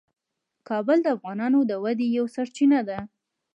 [0.69, 2.99] کابل د افغانانو د ودې یوه سرچینه ده.